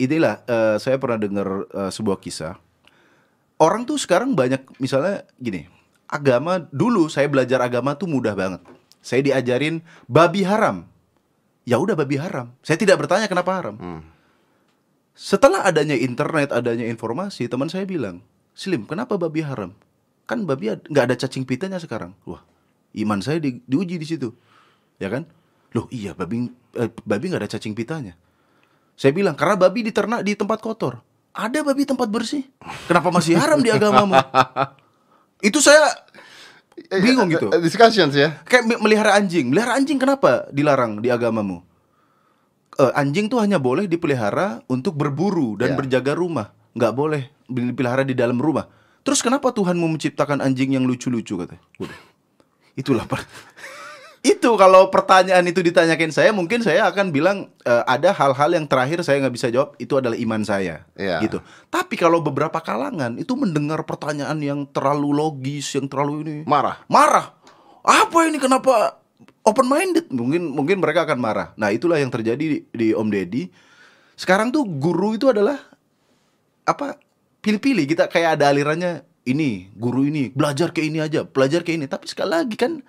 Inilah 0.00 0.40
eh, 0.48 0.76
saya 0.80 0.96
pernah 0.96 1.20
dengar 1.20 1.68
eh, 1.68 1.92
sebuah 1.92 2.16
kisah. 2.24 2.56
Orang 3.60 3.84
tuh 3.84 4.00
sekarang 4.00 4.32
banyak 4.32 4.64
misalnya 4.80 5.28
gini, 5.36 5.68
agama 6.08 6.56
dulu 6.72 7.12
saya 7.12 7.28
belajar 7.28 7.60
agama 7.60 7.92
tuh 8.00 8.08
mudah 8.08 8.32
banget. 8.32 8.64
Saya 9.04 9.20
diajarin 9.20 9.84
babi 10.08 10.40
haram. 10.40 10.88
Ya 11.62 11.78
udah 11.78 11.94
babi 11.94 12.18
haram. 12.18 12.50
Saya 12.60 12.74
tidak 12.74 12.98
bertanya 12.98 13.30
kenapa 13.30 13.54
haram. 13.54 13.76
Setelah 15.12 15.62
adanya 15.68 15.94
internet, 15.94 16.50
adanya 16.50 16.88
informasi, 16.88 17.46
teman 17.46 17.68
saya 17.68 17.84
bilang, 17.84 18.24
Slim, 18.56 18.88
kenapa 18.88 19.14
babi 19.20 19.44
haram? 19.44 19.76
Kan 20.24 20.48
babi 20.48 20.72
nggak 20.72 21.04
ada 21.12 21.16
cacing 21.16 21.44
pitanya 21.44 21.76
sekarang. 21.78 22.16
Wah, 22.24 22.42
iman 22.96 23.20
saya 23.20 23.38
di- 23.38 23.60
diuji 23.68 24.00
di 24.00 24.06
situ, 24.08 24.32
ya 24.96 25.12
kan? 25.12 25.28
Loh 25.76 25.88
iya, 25.92 26.16
babi 26.16 26.48
eh, 26.76 26.90
babi 27.04 27.24
nggak 27.28 27.44
ada 27.44 27.50
cacing 27.52 27.76
pitanya. 27.76 28.16
Saya 28.96 29.12
bilang 29.12 29.36
karena 29.36 29.56
babi 29.56 29.84
diternak 29.84 30.24
di 30.24 30.36
tempat 30.36 30.60
kotor. 30.60 31.00
Ada 31.32 31.64
babi 31.64 31.88
tempat 31.88 32.12
bersih. 32.12 32.44
Kenapa 32.88 33.08
masih 33.08 33.40
haram 33.40 33.60
di 33.60 33.72
agamamu? 33.72 34.12
Itu 35.48 35.64
saya 35.64 35.80
bingung 36.90 37.28
gitu. 37.28 37.48
Eh, 37.50 37.60
Discussions 37.60 38.12
ya. 38.12 38.40
Kayak 38.44 38.64
me- 38.66 38.80
melihara 38.80 39.14
anjing. 39.14 39.52
Melihara 39.52 39.76
anjing 39.76 39.96
kenapa 39.96 40.48
dilarang 40.50 40.98
di 40.98 41.08
agamamu? 41.08 41.60
Eh, 42.80 42.92
anjing 42.96 43.28
tuh 43.28 43.38
hanya 43.38 43.60
boleh 43.60 43.84
dipelihara 43.84 44.64
untuk 44.66 44.96
berburu 44.96 45.60
dan 45.60 45.72
Ya. 45.72 45.76
berjaga 45.76 46.12
rumah. 46.16 46.56
Nggak 46.72 46.92
boleh 46.92 47.22
dipelihara 47.46 48.00
di 48.02 48.16
dalam 48.16 48.40
rumah. 48.40 48.64
Terus 49.02 49.20
kenapa 49.20 49.52
Tuhanmu 49.52 49.84
menciptakan 49.92 50.40
anjing 50.40 50.72
yang 50.72 50.88
lucu-lucu 50.88 51.36
katanya? 51.36 51.60
Udah. 51.76 51.98
Itulah 52.72 53.04
per- 53.04 53.28
itu 54.22 54.54
kalau 54.54 54.86
pertanyaan 54.86 55.42
itu 55.50 55.66
ditanyakan 55.66 56.14
saya 56.14 56.30
mungkin 56.30 56.62
saya 56.62 56.86
akan 56.86 57.10
bilang 57.10 57.50
eh, 57.66 57.82
ada 57.90 58.14
hal-hal 58.14 58.54
yang 58.54 58.70
terakhir 58.70 59.02
saya 59.02 59.18
nggak 59.18 59.34
bisa 59.34 59.50
jawab 59.50 59.74
itu 59.82 59.98
adalah 59.98 60.14
iman 60.14 60.46
saya. 60.46 60.86
Iya. 60.94 61.18
gitu. 61.26 61.42
Tapi 61.66 61.98
kalau 61.98 62.22
beberapa 62.22 62.62
kalangan 62.62 63.18
itu 63.18 63.34
mendengar 63.34 63.82
pertanyaan 63.82 64.38
yang 64.38 64.62
terlalu 64.70 65.10
logis 65.10 65.74
yang 65.74 65.90
terlalu 65.90 66.22
ini. 66.22 66.36
Marah. 66.46 66.86
marah. 66.86 67.34
Apa 67.82 68.30
ini? 68.30 68.38
Kenapa 68.38 69.02
open 69.42 69.66
minded 69.66 70.06
mungkin 70.14 70.54
mungkin 70.54 70.78
mereka 70.78 71.02
akan 71.02 71.18
marah. 71.18 71.50
Nah 71.58 71.74
itulah 71.74 71.98
yang 71.98 72.14
terjadi 72.14 72.38
di, 72.38 72.58
di 72.70 72.88
Om 72.94 73.10
Deddy. 73.10 73.50
Sekarang 74.14 74.54
tuh 74.54 74.62
guru 74.62 75.18
itu 75.18 75.26
adalah 75.34 75.58
apa 76.62 76.94
pilih-pilih. 77.42 77.90
Kita 77.90 78.06
kayak 78.06 78.38
ada 78.38 78.54
alirannya 78.54 79.02
ini 79.26 79.70
guru 79.74 80.06
ini 80.06 80.30
belajar 80.30 80.70
ke 80.70 80.82
ini 80.86 81.02
aja 81.02 81.26
belajar 81.26 81.66
ke 81.66 81.74
ini. 81.74 81.90
Tapi 81.90 82.06
sekali 82.06 82.30
lagi 82.30 82.54
kan 82.54 82.86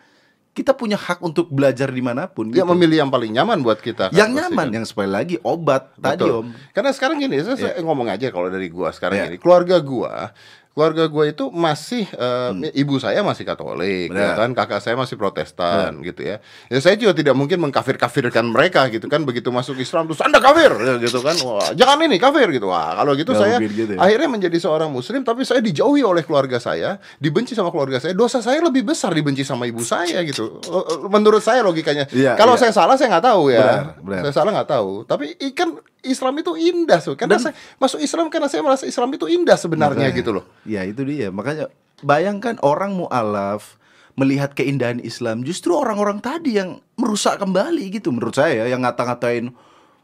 kita 0.53 0.71
punya 0.71 0.93
hak 0.95 1.17
untuk 1.19 1.49
belajar 1.49 1.89
di 1.89 1.97
mana 1.97 2.29
pun 2.29 2.47
Dia 2.47 2.61
gitu. 2.61 2.69
memilih 2.69 3.01
yang 3.01 3.09
paling 3.09 3.33
nyaman 3.33 3.59
buat 3.59 3.81
kita. 3.81 4.09
kan, 4.09 4.15
yang 4.15 4.29
nyaman 4.31 4.69
kan. 4.69 4.75
yang 4.77 4.85
sekali 4.85 5.09
lagi 5.09 5.35
obat 5.41 5.89
tadi 5.97 6.21
Betul. 6.21 6.45
om 6.45 6.47
Karena 6.69 6.93
sekarang 6.93 7.17
gini, 7.17 7.41
saya, 7.41 7.57
saya 7.57 7.81
ngomong 7.81 8.05
aja 8.07 8.29
kalau 8.29 8.47
dari 8.47 8.69
gua 8.69 8.93
sekarang 8.93 9.17
Iya. 9.17 9.25
gini, 9.27 9.37
keluarga 9.37 9.81
gua, 9.81 10.29
keluarga 10.73 11.05
gua 11.05 11.25
itu 11.25 11.47
masih 11.47 12.09
eh, 12.09 12.51
ibu 12.73 12.97
saya 12.97 13.21
masih 13.21 13.45
Katolik, 13.45 14.09
ya 14.09 14.33
Hmm. 14.33 14.39
Kan, 14.43 14.49
kakak 14.57 14.81
saya 14.81 14.97
masih 14.97 15.15
Protestan, 15.15 16.01
gitu 16.01 16.25
ya. 16.25 16.41
Ya 16.65 16.79
saya 16.79 16.97
juga 16.97 17.13
tidak 17.13 17.37
mungkin 17.37 17.61
mengkafir-kafirkan 17.61 18.41
mereka 18.43 18.89
gitu 18.89 19.05
kan, 19.05 19.21
begitu 19.21 19.47
masuk 19.47 19.77
Islam 19.77 20.09
terus 20.09 20.17
anda 20.19 20.41
kafir, 20.41 20.73
ya, 20.73 20.97
gitu 20.97 21.21
kan, 21.21 21.37
wah 21.45 21.69
jangan 21.71 22.01
ini 22.03 22.17
kafir 22.17 22.49
gitu, 22.49 22.67
wah 22.67 22.97
kalau 22.97 23.13
gitu 23.13 23.31
Nggak 23.31 23.41
saya 23.45 23.55
gitu 23.61 23.93
ya. 23.93 23.99
akhirnya 24.01 24.29
menjadi 24.33 24.57
seorang 24.57 24.89
Muslim, 24.89 25.21
tapi 25.21 25.45
saya 25.45 25.61
dijauhi 25.61 26.01
oleh 26.01 26.25
keluarga 26.25 26.57
saya, 26.57 26.97
dibenci 27.21 27.53
sama 27.53 27.69
keluarga 27.69 28.01
saya, 28.01 28.17
dosa 28.17 28.41
saya 28.41 28.57
lebih 28.59 28.81
besar 28.83 29.13
dibenci 29.13 29.45
sama 29.45 29.69
ibu 29.69 29.85
saya 29.85 30.25
gitu. 30.25 30.57
Eh, 30.65 31.05
Menurut 31.05 31.45
saya 31.45 31.61
logikanya, 31.61 32.09
Iya, 32.09 32.33
kalau 32.33 32.57
iya. 32.57 32.65
saya 32.65 32.73
salah 32.73 32.97
saya 32.97 33.13
nggak 33.13 33.25
tahu 33.29 33.43
ya, 33.53 33.61
Benar, 33.61 33.85
benar. 34.01 34.21
saya 34.25 34.33
salah 34.33 34.51
nggak 34.57 34.69
tahu 34.73 34.91
tapi 35.05 35.25
ikan 35.53 35.77
Islam 36.03 36.35
itu 36.37 36.51
indah 36.59 36.99
so 36.99 37.15
karena 37.15 37.39
saya 37.39 37.55
masuk 37.79 37.99
Islam 38.03 38.27
karena 38.27 38.51
saya 38.51 38.61
merasa 38.61 38.83
Islam 38.83 39.09
itu 39.15 39.25
indah 39.25 39.55
sebenarnya 39.55 40.11
Makanya. 40.11 40.19
gitu 40.19 40.31
loh 40.35 40.45
Ya 40.67 40.83
itu 40.83 41.01
dia. 41.07 41.31
Makanya 41.31 41.71
bayangkan 42.03 42.59
orang 42.61 42.93
mualaf 42.93 43.79
melihat 44.13 44.53
keindahan 44.53 45.01
Islam, 45.01 45.41
justru 45.41 45.73
orang-orang 45.73 46.21
tadi 46.21 46.61
yang 46.61 46.77
merusak 47.01 47.41
kembali 47.41 47.89
gitu 47.89 48.13
menurut 48.13 48.37
saya 48.37 48.69
yang 48.69 48.85
ngata-ngatain 48.85 49.49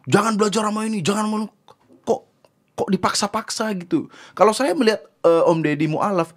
jangan 0.10 0.34
belajar 0.34 0.66
sama 0.66 0.90
ini, 0.90 1.06
jangan 1.06 1.46
kok 2.02 2.26
kok 2.74 2.90
dipaksa-paksa 2.90 3.70
gitu. 3.78 4.10
Kalau 4.34 4.50
saya 4.50 4.74
melihat 4.74 5.06
eh, 5.22 5.44
Om 5.46 5.62
Deddy 5.62 5.86
mualaf 5.86 6.34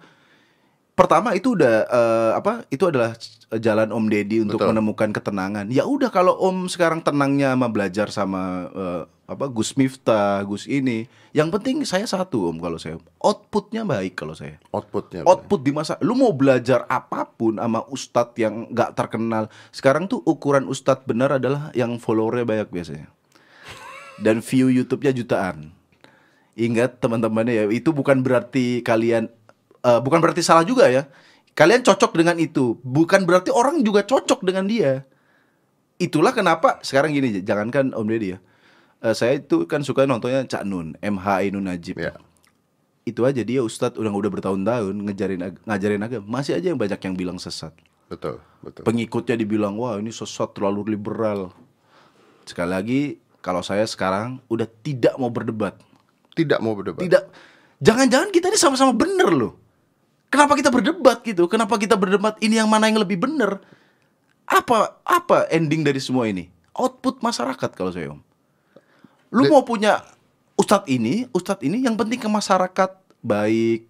pertama 0.93 1.33
itu 1.33 1.57
udah 1.57 1.75
eh, 1.89 2.31
apa? 2.37 2.65
Itu 2.69 2.89
adalah 2.89 3.17
jalan 3.53 3.89
Om 3.93 4.05
Deddy 4.09 4.45
untuk 4.45 4.61
Betul. 4.61 4.73
menemukan 4.73 5.09
ketenangan. 5.13 5.69
Ya 5.69 5.85
udah 5.85 6.09
kalau 6.09 6.37
Om 6.37 6.69
sekarang 6.69 7.01
tenangnya 7.05 7.53
sama 7.53 7.67
belajar 7.69 8.07
sama 8.09 8.43
eh, 8.73 9.03
apa 9.23 9.47
Gus 9.49 9.73
Miftah, 9.79 10.43
Gus 10.43 10.67
ini, 10.67 11.07
yang 11.31 11.47
penting 11.49 11.81
saya 11.87 12.03
satu 12.03 12.51
Om 12.51 12.59
kalau 12.59 12.77
saya 12.77 12.99
outputnya 13.23 13.87
baik 13.87 14.19
kalau 14.19 14.35
saya. 14.35 14.59
outputnya 14.69 15.23
Output 15.23 15.59
di 15.63 15.71
masa 15.71 15.95
lu 16.03 16.13
mau 16.13 16.35
belajar 16.35 16.83
apa 16.91 17.25
pun 17.25 17.57
sama 17.57 17.87
ustadz 17.89 18.37
yang 18.37 18.69
nggak 18.69 18.93
terkenal. 18.93 19.47
Sekarang 19.71 20.05
tuh 20.05 20.21
ukuran 20.27 20.67
ustadz 20.67 21.07
benar 21.07 21.39
adalah 21.39 21.71
yang 21.73 21.97
followernya 21.97 22.45
banyak 22.45 22.69
biasanya. 22.69 23.07
Dan 24.21 24.45
view 24.45 24.69
YouTube-nya 24.69 25.09
jutaan. 25.15 25.73
Ingat 26.53 27.01
teman-temannya 27.01 27.53
ya, 27.57 27.65
itu 27.73 27.89
bukan 27.89 28.21
berarti 28.21 28.85
kalian 28.85 29.25
eh, 29.83 29.99
bukan 29.99 30.19
berarti 30.19 30.41
salah 30.41 30.63
juga 30.63 30.87
ya. 30.87 31.05
Kalian 31.53 31.85
cocok 31.85 32.17
dengan 32.17 32.41
itu, 32.41 32.81
bukan 32.81 33.29
berarti 33.29 33.53
orang 33.53 33.85
juga 33.85 34.01
cocok 34.01 34.41
dengan 34.41 34.65
dia. 34.65 35.05
Itulah 36.01 36.33
kenapa 36.33 36.81
sekarang 36.81 37.13
gini, 37.13 37.45
jangankan 37.45 37.93
Om 37.93 38.07
Deddy 38.09 38.33
ya. 38.33 38.39
Eh, 39.03 39.13
saya 39.13 39.37
itu 39.37 39.69
kan 39.69 39.85
suka 39.85 40.09
nontonnya 40.09 40.47
Cak 40.49 40.65
Nun, 40.65 40.97
MH 40.97 41.25
Ainun 41.45 41.67
Najib. 41.67 41.99
ya 41.99 42.17
Itu 43.03 43.27
aja 43.27 43.43
dia 43.43 43.59
ustadz 43.59 43.99
udah 43.99 44.09
udah 44.09 44.31
bertahun-tahun 44.31 44.95
ngajarin 44.95 45.41
ag- 45.43 45.61
ngajarin 45.67 46.01
agama, 46.01 46.25
masih 46.39 46.55
aja 46.55 46.71
yang 46.71 46.79
banyak 46.79 46.97
yang 46.97 47.13
bilang 47.13 47.37
sesat. 47.37 47.75
betul 48.07 48.39
betul 48.61 48.83
Pengikutnya 48.83 49.35
dibilang 49.35 49.75
wah 49.75 49.99
ini 49.99 50.09
sesat 50.09 50.55
terlalu 50.55 50.95
liberal. 50.95 51.51
Sekali 52.47 52.69
lagi 52.71 53.01
kalau 53.39 53.59
saya 53.59 53.83
sekarang 53.83 54.39
udah 54.47 54.65
tidak 54.81 55.15
mau 55.19 55.27
berdebat. 55.29 55.75
tidak 56.33 56.57
mau 56.63 56.73
berdebat 56.73 57.03
Tidak 57.03 57.23
jangan-jangan 57.77 58.29
kita 58.31 58.49
ini 58.49 58.57
sama-sama 58.57 58.95
bener 58.95 59.29
loh. 59.29 59.53
Kenapa 60.33 60.57
kita 60.57 60.73
berdebat 60.73 61.21
gitu? 61.21 61.45
Kenapa 61.45 61.77
kita 61.77 61.93
berdebat 61.93 62.41
ini 62.41 62.57
yang 62.57 62.65
mana 62.65 62.89
yang 62.89 62.97
lebih 62.97 63.21
bener? 63.21 63.61
Apa 64.49 64.97
apa 65.05 65.45
ending 65.53 65.85
dari 65.85 66.01
semua 66.01 66.25
ini? 66.25 66.49
Output 66.73 67.21
masyarakat 67.21 67.69
kalau 67.77 67.93
saya 67.93 68.17
om. 68.17 68.21
Lu 69.29 69.45
mau 69.45 69.61
punya 69.61 70.01
ustadz 70.57 70.89
ini, 70.89 71.29
ustadz 71.37 71.61
ini 71.61 71.85
yang 71.85 71.93
penting 71.93 72.17
ke 72.17 72.25
masyarakat 72.25 72.97
baik, 73.21 73.85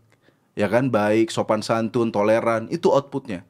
ya 0.60 0.68
kan 0.68 0.92
baik, 0.92 1.32
sopan 1.32 1.64
santun, 1.64 2.12
toleran, 2.12 2.68
itu 2.68 2.92
outputnya. 2.92 3.48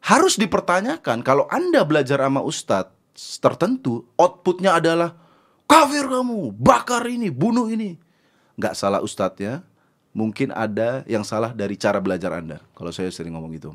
Harus 0.00 0.40
dipertanyakan 0.40 1.20
kalau 1.20 1.44
anda 1.52 1.84
belajar 1.84 2.24
sama 2.24 2.40
ustadz 2.40 3.36
tertentu 3.36 4.08
outputnya 4.16 4.80
adalah 4.80 5.12
kafir 5.68 6.08
kamu, 6.08 6.56
bakar 6.56 7.04
ini, 7.04 7.28
bunuh 7.28 7.68
ini. 7.68 8.00
Nggak 8.56 8.80
salah 8.80 9.04
ustadznya, 9.04 9.60
mungkin 10.14 10.54
ada 10.54 11.02
yang 11.10 11.26
salah 11.26 11.50
dari 11.50 11.74
cara 11.74 11.98
belajar 11.98 12.30
Anda. 12.32 12.62
Kalau 12.72 12.94
saya 12.94 13.10
sering 13.10 13.34
ngomong 13.34 13.52
gitu. 13.58 13.70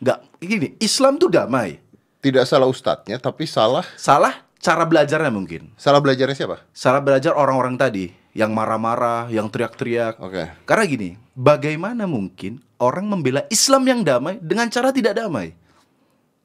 Nggak, 0.00 0.18
gini, 0.40 0.68
Islam 0.78 1.18
tuh 1.18 1.28
damai. 1.28 1.82
Tidak 2.24 2.46
salah 2.48 2.64
ustadznya, 2.64 3.20
tapi 3.20 3.44
salah 3.44 3.84
Salah 4.00 4.32
cara 4.56 4.88
belajarnya 4.88 5.28
mungkin. 5.28 5.76
salah 5.76 6.00
belajarnya 6.00 6.32
siapa? 6.32 6.64
Salah 6.72 7.04
belajar 7.04 7.36
orang-orang 7.36 7.76
tadi 7.76 8.08
yang 8.32 8.56
marah-marah, 8.56 9.28
yang 9.28 9.52
teriak-teriak. 9.52 10.16
Oke. 10.24 10.48
Karena 10.64 10.84
gini, 10.88 11.10
bagaimana 11.36 12.08
mungkin 12.08 12.64
orang 12.80 13.04
membela 13.04 13.44
Islam 13.52 13.84
yang 13.84 14.00
damai 14.00 14.40
dengan 14.40 14.72
cara 14.72 14.88
tidak 14.88 15.20
damai? 15.20 15.52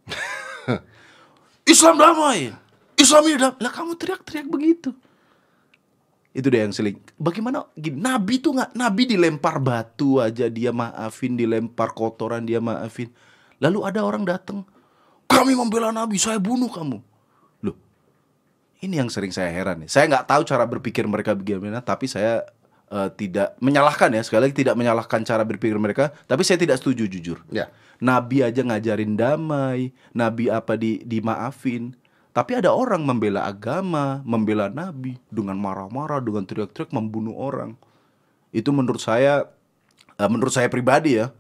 Islam 1.74 1.95
damai. 1.95 2.51
Islam 3.00 3.24
ini 3.31 3.38
damai. 3.39 3.59
Lah 3.63 3.71
kamu 3.71 3.95
teriak-teriak 3.95 4.48
begitu. 4.51 4.91
Itu 6.39 6.48
deh 6.48 6.63
yang 6.63 6.72
seling. 6.72 6.96
Bagaimana 7.19 7.67
gini, 7.75 8.00
Nabi 8.00 8.39
tuh 8.39 8.55
nggak 8.55 8.72
Nabi 8.72 9.03
dilempar 9.12 9.60
batu 9.60 10.24
aja 10.24 10.48
dia 10.48 10.72
maafin, 10.72 11.36
dilempar 11.36 11.91
kotoran 11.91 12.48
dia 12.48 12.63
maafin. 12.63 13.12
Lalu 13.60 13.84
ada 13.84 14.08
orang 14.08 14.24
datang, 14.24 14.63
kami 15.27 15.51
membela 15.51 15.91
Nabi, 15.91 16.15
saya 16.15 16.39
bunuh 16.39 16.72
kamu. 16.72 17.03
Loh, 17.67 17.75
ini 18.79 19.03
yang 19.03 19.12
sering 19.12 19.36
saya 19.36 19.51
heran 19.51 19.84
nih. 19.84 19.91
Saya 19.91 20.08
nggak 20.08 20.31
tahu 20.31 20.48
cara 20.48 20.63
berpikir 20.63 21.03
mereka 21.12 21.36
bagaimana, 21.36 21.84
tapi 21.84 22.08
saya 22.08 22.48
eh, 22.88 23.10
tidak 23.19 23.60
menyalahkan 23.60 24.08
ya. 24.15 24.24
Sekali 24.24 24.48
lagi 24.48 24.55
tidak 24.63 24.79
menyalahkan 24.79 25.19
cara 25.27 25.43
berpikir 25.43 25.75
mereka, 25.75 26.15
tapi 26.24 26.48
saya 26.48 26.55
tidak 26.55 26.79
setuju 26.79 27.03
jujur. 27.12 27.43
Ya. 27.51 27.67
Nabi 28.00 28.48
aja 28.48 28.63
ngajarin 28.63 29.19
damai, 29.19 29.91
Nabi 30.15 30.48
apa 30.48 30.79
di 30.79 31.03
dimaafin. 31.03 31.99
Tapi 32.39 32.55
ada 32.55 32.72
orang 32.72 33.03
membela 33.03 33.43
agama, 33.43 34.24
membela 34.24 34.72
Nabi 34.72 35.19
dengan 35.27 35.60
marah-marah, 35.60 36.24
dengan 36.24 36.48
teriak-teriak 36.48 36.96
membunuh 36.96 37.36
orang. 37.36 37.75
Itu 38.55 38.72
menurut 38.72 39.03
saya, 39.03 39.51
eh, 40.15 40.29
menurut 40.31 40.55
saya 40.55 40.72
pribadi 40.72 41.19
ya, 41.19 41.36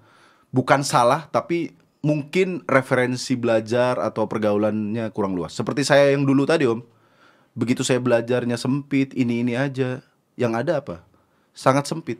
bukan 0.51 0.83
salah, 0.83 1.31
tapi 1.31 1.71
mungkin 2.03 2.67
referensi 2.67 3.39
belajar 3.39 3.95
atau 3.95 4.27
pergaulannya 4.27 5.07
kurang 5.15 5.39
luas. 5.39 5.55
Seperti 5.55 5.87
saya 5.87 6.11
yang 6.11 6.27
dulu 6.27 6.43
tadi 6.43 6.67
om, 6.67 6.83
begitu 7.55 7.79
saya 7.79 8.03
belajarnya 8.03 8.59
sempit, 8.59 9.15
ini 9.15 9.39
ini 9.39 9.55
aja, 9.55 10.03
yang 10.35 10.51
ada 10.51 10.83
apa? 10.83 11.07
Sangat 11.55 11.87
sempit. 11.87 12.19